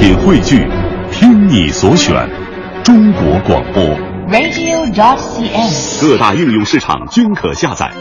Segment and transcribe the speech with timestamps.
[0.00, 0.66] 品汇聚，
[1.12, 2.26] 听你所选，
[2.82, 3.84] 中国广播。
[4.30, 6.00] radio.dot.cn，。
[6.00, 7.92] 各大应用市场均可下载。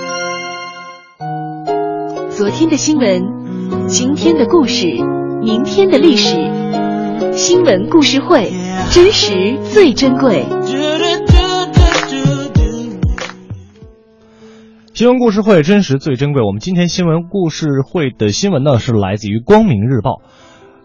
[2.29, 3.21] 昨天的新闻，
[3.89, 4.87] 今天的故事，
[5.41, 6.37] 明天的历史，
[7.35, 8.49] 新闻故事会，
[8.91, 10.45] 真实最珍贵。
[14.93, 16.41] 新闻故事会真实最珍贵。
[16.43, 20.11] 我们今天新闻故事会的新闻呢，是来自于《光明日报》。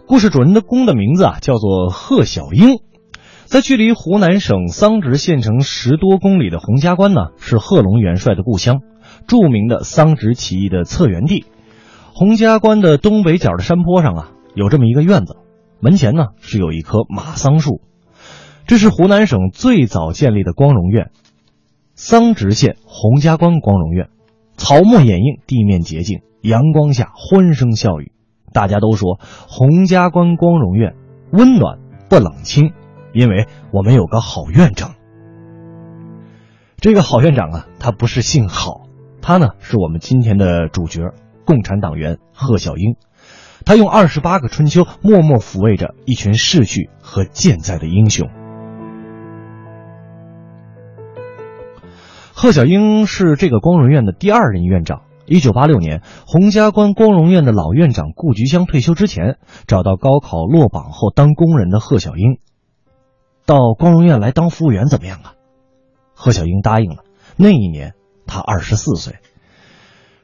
[0.06, 2.78] 故事主人的公的名字啊，叫做贺小英。
[3.46, 8.82] 在距离湖南省桑植县城十多公里的洪家关呢，是贺龙元帅的故乡，
[9.26, 11.46] 著名的桑植起义的策源地。
[12.12, 15.36] 洪家关的东北角的山坡上啊，有这么一个院子，
[15.80, 17.80] 门前呢是有一棵马桑树，
[18.66, 21.10] 这是湖南省最早建立的光荣院。
[21.94, 24.10] 桑植县洪家关光荣院，
[24.56, 28.12] 草木掩映，地面洁净，阳光下欢声笑语。
[28.54, 29.18] 大家都说
[29.48, 30.94] 洪家关光荣院
[31.32, 32.72] 温暖不冷清，
[33.12, 34.94] 因为我们有个好院长。
[36.76, 38.86] 这个好院长啊，他不是姓郝，
[39.20, 42.94] 他呢是我们今天的主角——共产党员贺小英。
[43.66, 48.28] 他用二十八个春秋，默默抚慰着一群逝去和健在的英雄。
[52.34, 55.02] 贺小英是这个光荣院的第二任院长。
[55.26, 62.38] 一九八六年，洪家关光荣院的老院长顾菊香退休之前，找到高考落榜后当工人的贺小英，
[63.46, 65.34] 到光荣院来当服务员怎么样啊？
[66.14, 67.04] 贺小英答应了。
[67.36, 67.94] 那一年
[68.26, 69.14] 他二十四岁，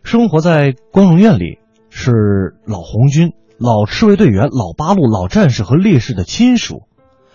[0.03, 6.83] 生活在光荣院里是老红军、老赤卫队员、老八路、老战士和烈士的亲属。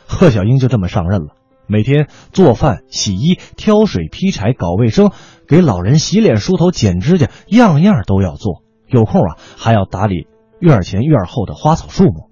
[0.08, 1.30] 贺小英就这么上任了。
[1.68, 5.10] 每天做饭、洗衣、挑水、劈柴、搞卫生，
[5.48, 8.64] 给老人洗脸、梳头、剪指甲，样样都要做。
[8.88, 10.28] 有空啊，还要打理
[10.60, 12.30] 院前院后的花草树木。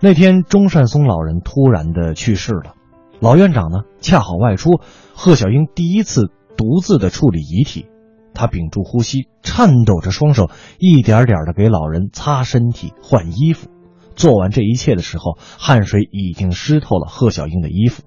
[0.00, 2.74] 那天，钟善松老人突然的去世了，
[3.18, 4.80] 老院长呢恰好外出，
[5.14, 7.86] 贺小英第一次独自的处理遗体。
[8.32, 13.68] 他屏住呼吸，颤抖着双手，一点点的给老人擦身体、换衣服。
[14.14, 18.04] 做完这一切的时候，汗水已经湿透了贺小英的衣服。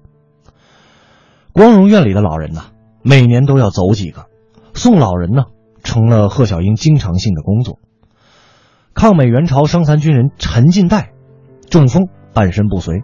[1.52, 2.64] 光荣院里的老人呢，
[3.02, 4.26] 每年都要走几个，
[4.74, 5.44] 送老人呢，
[5.82, 7.78] 成了贺小英经常性的工作。
[8.94, 11.12] 抗美援朝伤残军人陈进代
[11.68, 13.02] 中风，半身不遂，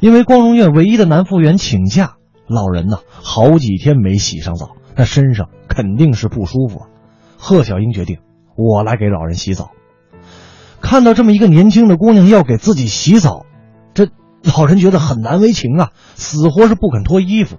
[0.00, 6.86] 因为光荣院唯一的男服务员请假，老人呢好几天没洗上澡，那身上肯定是不舒服啊。
[7.38, 8.18] 贺小英决定，
[8.56, 9.70] 我来给老人洗澡。
[10.80, 13.46] 看到这么一个年轻的姑娘要给自己洗澡，
[13.94, 14.08] 这
[14.56, 17.56] 老人觉得很难为情啊，死活是不肯脱衣服。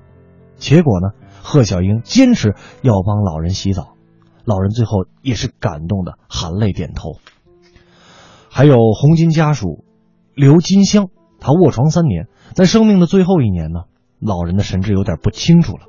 [0.57, 1.09] 结果呢，
[1.45, 3.93] 贺小英坚持要帮老人洗澡，
[4.45, 7.19] 老人最后也是感动的含泪点头。
[8.49, 9.85] 还有洪金家属
[10.33, 13.81] 刘金香，他卧床三年，在生命的最后一年呢，
[14.19, 15.81] 老人的神志有点不清楚了。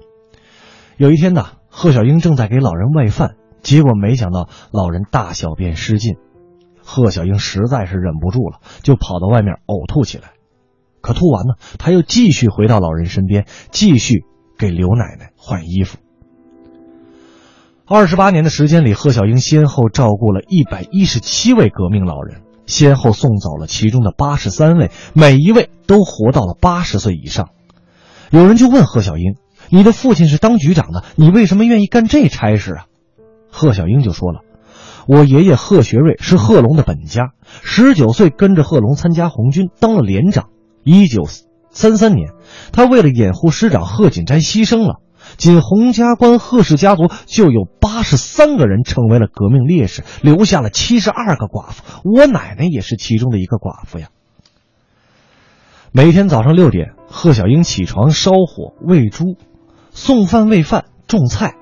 [0.99, 6.17] 有一天呢，贺小英正在给老人喂饭，结果没想到老人大小便失禁。
[6.85, 10.33] 贺小英实在是忍不住了，就跑到外面呕吐起来。
[11.01, 14.27] 可吐完呢，他又继续回到老人身边，继续
[14.59, 15.99] 给刘奶奶换衣服。
[17.87, 27.51] 二十八年的时间里，贺小英先后照顾了一百一十七位革命老人，先后送走了其中的八十三位，每一位都活到了八十岁以上。
[28.31, 29.37] 有人就问贺小英
[29.71, 32.87] ：“你的父亲是当局长的，你为什么愿意干这差事啊？”
[33.53, 34.41] 贺小英就说了。
[35.07, 37.31] 我爷爷贺学瑞是贺龙的本家，
[37.63, 40.49] 十九岁跟着贺龙参加红军，当了连长。
[40.83, 41.25] 一九
[41.77, 42.31] 三三年，
[42.73, 45.03] 他为了掩护师长贺锦斋牺牲了。
[45.37, 51.83] 仅洪家关贺氏家族就有八十三个人成为了革命烈士，留下了七十二个寡妇。
[52.03, 54.09] 我奶奶也是其中的一个寡妇呀。
[55.93, 59.37] 每天早上六点，贺小英起床烧火喂猪，
[59.91, 61.57] 送饭喂饭种菜。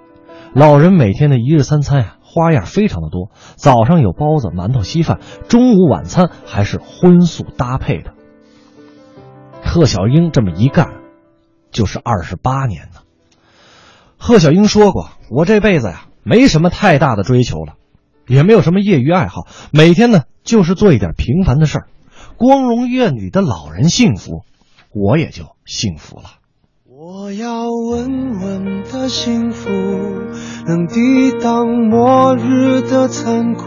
[0.55, 2.17] 老人每天的一日三餐呀。
[2.23, 8.11] 花样非常的多，早上有包子、馒头、稀饭，中午晚餐还是荤素搭配的。
[9.75, 11.01] 贺小英这么一干，
[11.73, 13.01] 就是二十八年呢。
[14.17, 17.73] 贺小英说过：“我这辈子呀，没什么太大的追求了，
[18.29, 21.89] 也没有什么业余爱好，每天呢就是做一点平凡的事儿。
[22.37, 24.45] 光荣院里的老人幸福，
[24.93, 26.27] 我也就幸福了。”
[26.87, 29.69] 我要稳稳的幸福，
[30.69, 33.65] 能抵挡末日的残酷。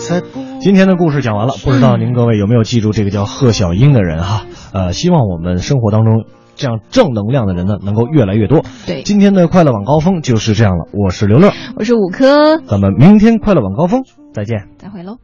[0.00, 4.46] 才不今天的故事讲完了，不知道您各位有没有记住这个叫贺小英的人哈？
[4.72, 6.24] 呃，希望我们生活当中
[6.56, 8.64] 这样正能量的人呢，能够越来越多。
[8.84, 10.88] 对今天的快乐晚高峰就是这样了。
[10.92, 14.02] 我是刘乐，我是五科，咱们明天快乐晚高峰
[14.34, 14.66] 再见。
[14.76, 15.18] 再会喽。